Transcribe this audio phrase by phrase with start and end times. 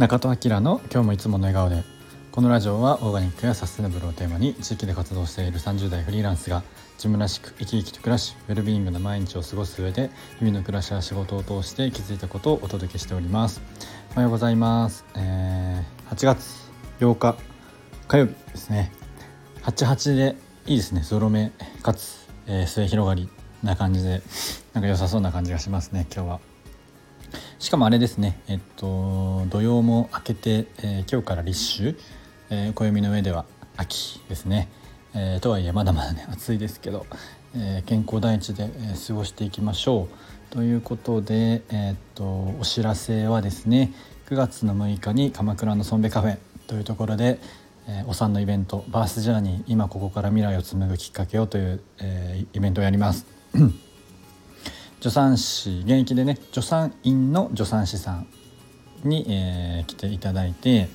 [0.00, 1.84] 中戸明の今日もいつもの笑顔で。
[2.32, 6.62] このラジオはオーガニックやサステナブルをテーマに地域で活動している30代フリーランスが
[6.94, 10.08] 自分らしく生き生きと暮らしウェルビーイングな毎日を過ごす上で
[10.38, 13.60] 日々の暮らしや仕事を通して気づいたことをお届けしております。
[14.12, 16.70] おはようございます、えー、8月
[17.00, 17.36] 8日
[18.08, 18.92] 火曜日ですね。
[19.64, 21.02] 88でいいですね。
[21.02, 23.28] ゾロ目かつ、えー、末広がり
[23.62, 24.22] な感じで
[24.72, 26.49] なんか良さそうな感じがしますね今日は。
[27.60, 28.40] しかもあれですね。
[28.48, 31.96] えっと土曜も明けて、えー、今日から立秋、
[32.48, 33.44] えー、暦の上では
[33.76, 34.70] 秋ですね、
[35.14, 37.04] えー、とはいえまだまだね暑いですけど、
[37.54, 40.54] え健康第一で、え過ごしていきましょう。
[40.54, 43.92] ということで、えっとお知らせはですね
[44.30, 47.38] 9月の6日に鎌倉のソンベカフェというところで、
[47.86, 53.26] えお産のイベント「バースジャーニー今ここから未来を紡ぐきっかけを」という、えイベントをやります。
[55.00, 58.26] 助産師現役でね助産院の助産師さん
[59.02, 60.88] に、えー、来ていただいて、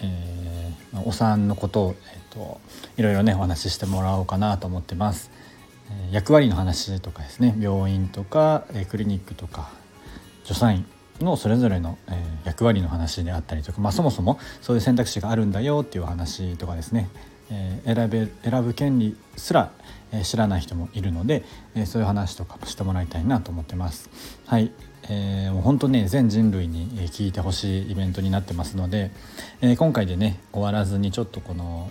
[0.00, 2.60] えー、お産のことを、えーと、
[2.96, 5.30] いろいろねお話ししてもらおうかなと思ってます。
[5.88, 9.70] えー、役割の話とかですね病院とか、えー、クリニックとか
[10.42, 10.86] 助産院
[11.20, 17.08] のそれぞれの、えー、役割の話であったりとか、まあ、そもそもそういう選択肢があるんだよっていう話とかですね、
[17.50, 19.70] えー、選べ選ぶ権利すら、
[20.12, 24.10] えー、知らない人もいるので、えー、そういう話とかもしてもらいたいなと思ってます。
[24.46, 24.72] はい、
[25.08, 29.10] えー、もう本当ね全人類に聞いてほしいイベントになってますので、
[29.60, 31.90] えー、今回でね終わらずにちょっとこの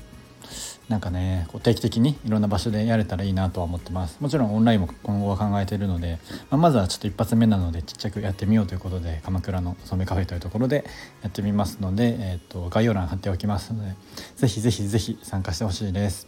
[0.90, 4.18] なんかねこう定期的にいろんな場所でやれたらいいなとは思ってます。
[4.20, 10.86] もちろんオンラインも今後は考えているので、まあ、まずはちょっと一発目なのでちっちゃくやってみようということで鎌倉の染めカフェというところで
[11.22, 13.96] やってみますので、えーと、概要欄貼っておきますので
[14.36, 16.28] ぜひぜひぜひ参加してほしいです。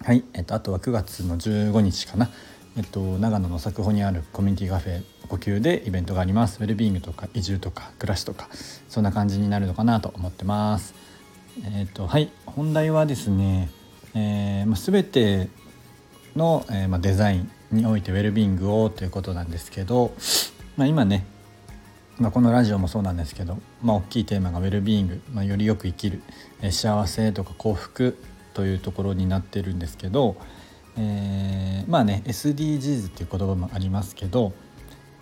[0.00, 2.30] はい、えーと、あとは9月の15日かな。
[2.76, 6.60] えっと、長野の作保にあるコミュニティカフェ呼吸でイベントがあります。
[6.60, 8.48] ウェルビーイングとか移住とか暮らしとか
[8.88, 10.94] そんな感じになるのかなと思ってます。
[11.64, 13.68] えっ、ー、とはい本題はですね、
[14.14, 15.48] えーまあ、全て
[16.36, 20.12] の、えーまあ、デザインにおいてウェルビーイングをということなんですけど、
[20.76, 21.26] まあ、今ね、
[22.18, 26.22] まあ、このラジオもそうなんですけど、まあ、大きいテーマがウェルビーイング、まあ、よりよく生きる、
[26.62, 28.16] えー、幸せとか幸福
[28.54, 30.36] というところになってるんですけど、
[30.96, 34.52] えー、まあね SDGs っていう言葉もありますけど、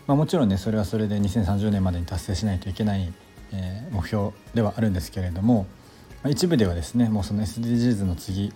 [0.06, 3.12] まあ、もちろんねそれはそれで2030年までに達成しないといけない、
[3.52, 5.66] えー、目標ではあるんですけれども、
[6.28, 8.52] 一部ではですねもうその SDGs の次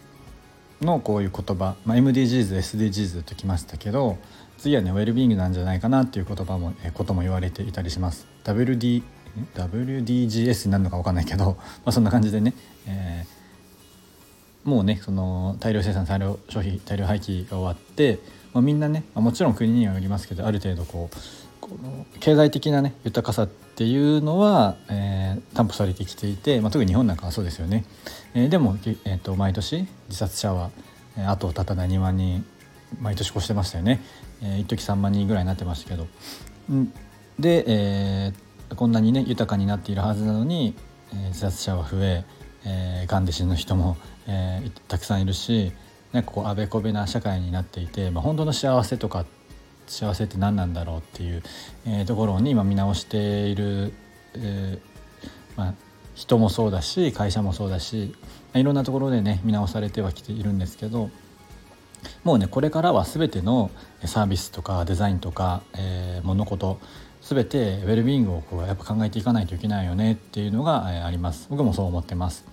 [0.81, 4.19] のこういう言葉、まあ、MDGs、SDGs ときましたけど
[4.59, 8.27] 次はねウェルビーイングなんじゃないかなっていう言葉も、えことも言われていたりします。
[8.45, 9.03] WD
[9.55, 12.53] WDGS になるのか分かんないけど、 まあ、そんな感じでね、
[12.87, 18.19] えー、もうねその大量生産大量消費大量廃棄が終わって、
[18.53, 21.17] まあ、みんなね、もちろん国にはよりますけどある程度こう
[21.61, 27.85] この経済的なね豊かさっていうのは、えー、担保されてきていて、まあ、特に日本なんかはそうですよね、
[28.35, 30.71] えー、でも、えーと、毎年自殺者は、
[31.17, 32.45] 後を絶たない2万人
[33.01, 34.01] 毎年越してましたよね、
[34.43, 36.07] えー、一時3万人ぐらいになってましたけど。
[36.73, 36.93] ん
[37.39, 40.75] で、えー、こんなにね豊かになっているはずなのに、
[41.13, 42.25] えー、自殺者は増え
[42.65, 43.97] えー、がんで死ぬ人も、
[44.27, 45.73] えー、たくさんいるし
[46.13, 49.25] なんかこうあべこべな社会になっていて、まあ、本当の幸せとか
[49.87, 51.43] 幸せって何なんだろうっていう、
[51.87, 53.93] えー、ところに今見直している、
[54.35, 54.81] えー、
[55.57, 55.75] まあ、
[56.15, 58.15] 人もそうだし会社もそうだし
[58.55, 61.11] いろんなところでね見直されてはきているんですけど
[62.25, 63.71] もうねこれからは全ての
[64.05, 66.81] サービスとかデザインとか、えー、物事
[67.23, 71.49] 全てウェルビーイングをこうやっぱ考えていかないといけないよねっていうのが、あります。
[71.51, 72.45] 僕もそう思ってます。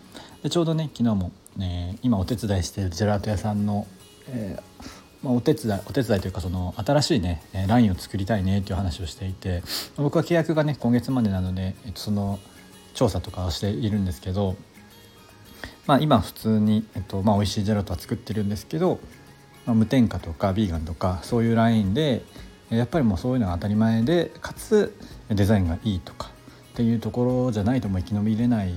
[0.44, 3.88] でちょうどね昨日も、ね、今お手伝いしているジェラート屋さんの、
[4.30, 9.64] えーまあ、お手伝いお手伝いというかその新しいねラインを作りたいねっていう話をしていて
[9.96, 12.40] 僕は契約がね今月までなので、えっと、その
[12.94, 14.56] 調査とかをしているんですけど、
[15.88, 19.00] まあ、今普通に、えっとまあ、美味しいジェラートは作ってるんですけど、
[19.66, 22.24] まあ、無添加とかビーガンとかそういうラインで
[22.70, 24.94] やっぱりもうそういうのが当たり前でかつ
[25.30, 26.30] デザインがいいとか
[26.74, 28.74] っていうところじゃないとも生き延びれない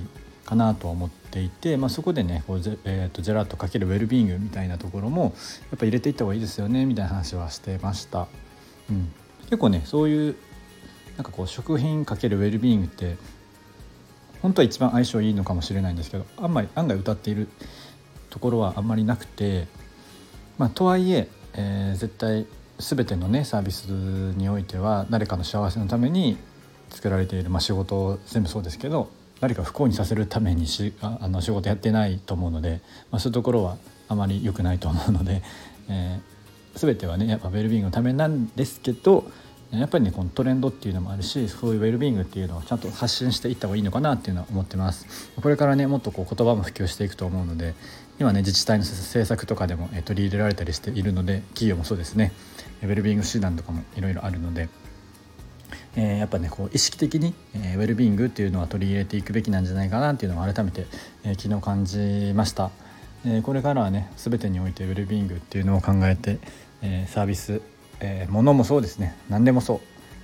[0.46, 8.26] かなとは思っていて、まあ、そこでねこうジェ,、えーと、ジェラート×ウェルビーイングみたいなところもやっぱ入れていった方がいいですよねみたいな話はしてました。
[8.90, 9.12] うん、
[9.44, 10.36] 結構ねそういう
[11.16, 13.16] なんかこう食品×ウェルビーイングって
[14.42, 17.46] 本当は一番相性いいのかもしれないんですけどあんまり案外歌っている
[18.30, 19.66] ところはあんまりなくて、
[20.56, 22.46] まあ、とはいええー、絶対
[22.78, 26.38] 全てのねサービスにおいては誰かの幸せのために
[26.88, 33.76] 作られている、まあ、仕事全部そうですけど誰か不幸にさせるためにしああの仕事やってないと思うので、まあ、そういうところは
[34.08, 35.42] あまり良くないと思うので、
[35.88, 39.30] えー、全てはねやっぱウェルビーイングのためなんですけど
[39.72, 45.30] やっぱりねこのトレンドっていうのもあるしそういうウェルビーイングっていうのをちゃんと発信していった方がいいのかなっていうのは思ってます。
[45.40, 47.74] これからねもっとこう言葉も普及していくと思うので
[48.18, 52.32] 今ね自治体の政策とかでも取り入れられたりしているので企業もそうですね。
[52.82, 54.68] ウェルビーイング手段とかもいろいろあるので
[55.96, 60.86] えー、やっぱねこう意識的に、えー、ウェルビーイングっていうのは取り入れていくべきなんじゃないかなっていうのを改めて、
[61.24, 62.70] えー、昨日感じました、
[63.26, 66.38] えこれからはね全てにおいてウェルビーイングっていうのを考えて、
[66.82, 67.60] えサービス、
[68.00, 69.16] えー、物もそうですね。
[69.28, 69.80] 何でもそう。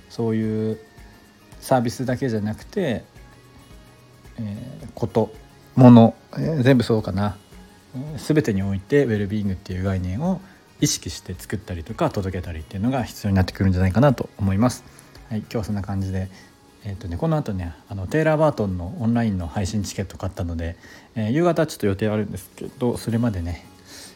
[0.09, 0.79] そういう
[1.59, 3.03] サービスだけじゃなくて、
[4.39, 5.33] えー、こと
[5.75, 7.37] 物、えー、全部そうかな、
[8.17, 10.41] 全てにおいてウェルビーイングっていう概念を
[10.79, 14.83] 意識して作ったりとか届けたりっていうのが必要になってくるんじゃないかなと思います。
[15.29, 16.29] はい、今日はそんな感じで、
[16.85, 20.77] えーとね、この後ねあのテイラー・バートンのオンラインの配信チケット買ったので、
[21.15, 23.65] えー、夕方ちょっと予定あるんですけどそれまでね、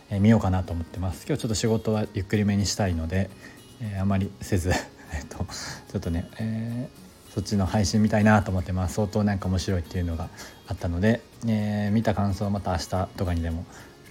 [0.09, 1.25] えー、見ようかなと思ってます。
[1.27, 3.29] 今日ちょっと仕事はゆっくりめにしたいので、
[3.81, 4.69] えー、あまりせず
[5.11, 6.87] えっとちょっとね、え、
[7.35, 8.95] そっちの配信見たいなと思ってます。
[8.95, 10.29] 相当なんか面白いっていうのが
[10.69, 13.65] あったので、え、見た感想はまた明日とかにでも、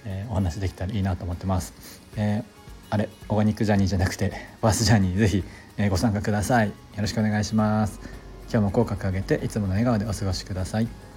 [0.05, 1.73] え、お話できたらいいなと思ってます、
[2.15, 2.60] えー、
[2.91, 5.43] あれオーガニックジャーニーじゃなくてバースジャーニーぜひ、
[5.77, 6.67] えー、ご参加ください。
[6.67, 7.99] よろしくお願いします。
[8.51, 11.10] 今日も口角上げていつもの笑顔でお過ごしください。